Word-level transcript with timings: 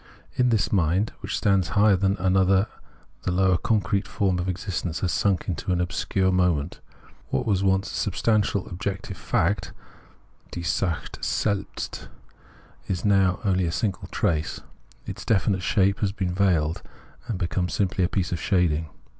In 0.33 0.49
that 0.49 0.73
mind 0.73 1.13
which 1.19 1.37
stands 1.37 1.67
higher 1.77 1.95
than 1.95 2.17
another 2.17 2.65
the 3.21 3.31
lower 3.31 3.55
concrete 3.55 4.07
form 4.07 4.39
of 4.39 4.49
existence 4.49 5.01
has 5.01 5.11
sunk 5.11 5.47
into 5.47 5.71
an 5.71 5.79
obscure 5.79 6.31
moment; 6.31 6.79
what 7.29 7.45
was 7.45 7.61
once 7.63 7.91
substantial 7.91 8.67
objective 8.67 9.15
fact 9.15 9.73
{die 10.49 10.63
Sache 10.63 11.19
selhst) 11.21 12.07
is 12.87 13.05
now 13.05 13.39
only 13.45 13.65
a 13.67 13.71
single 13.71 14.07
trace: 14.07 14.61
its 15.05 15.23
definite 15.23 15.61
shape 15.61 15.99
has 15.99 16.11
been 16.11 16.33
veiled, 16.33 16.81
and 17.27 17.37
become 17.37 17.69
simply 17.69 18.03
a 18.03 18.09
piece 18.09 18.31
of 18.31 18.41
shading. 18.41 18.89